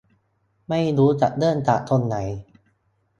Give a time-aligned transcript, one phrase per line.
[0.69, 2.15] ไม่รู้จะเริ่มจากตรงไหน